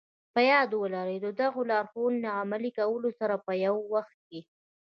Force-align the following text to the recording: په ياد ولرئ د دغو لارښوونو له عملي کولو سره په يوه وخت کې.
په 0.33 0.39
ياد 0.51 0.69
ولرئ 0.81 1.17
د 1.25 1.27
دغو 1.41 1.61
لارښوونو 1.71 2.17
له 2.25 2.29
عملي 2.39 2.71
کولو 2.79 3.09
سره 3.19 3.35
په 3.45 3.51
يوه 3.65 3.83
وخت 3.93 4.17
کې. 4.29 4.39